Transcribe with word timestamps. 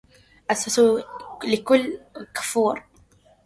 أسسوا 0.51 1.01
لكل 1.43 1.99
كفور 2.35 2.83